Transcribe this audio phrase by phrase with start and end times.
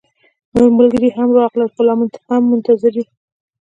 [0.53, 1.93] نور ملګري هم راغلل، خو لا
[2.29, 3.05] هم منتظر يو